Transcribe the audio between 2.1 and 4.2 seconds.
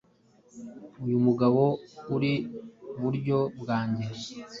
uri buryo bwange